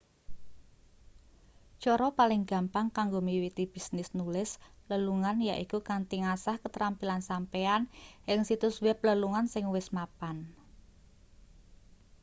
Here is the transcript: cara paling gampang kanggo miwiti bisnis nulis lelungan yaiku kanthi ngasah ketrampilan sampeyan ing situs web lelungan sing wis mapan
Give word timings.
cara 1.83 2.07
paling 2.19 2.41
gampang 2.51 2.87
kanggo 2.97 3.19
miwiti 3.27 3.63
bisnis 3.73 4.09
nulis 4.17 4.51
lelungan 4.89 5.37
yaiku 5.49 5.77
kanthi 5.89 6.17
ngasah 6.23 6.57
ketrampilan 6.63 7.21
sampeyan 7.29 7.81
ing 8.31 8.39
situs 8.49 8.75
web 8.85 8.97
lelungan 9.07 9.45
sing 9.53 9.65
wis 9.75 9.87
mapan 9.97 10.37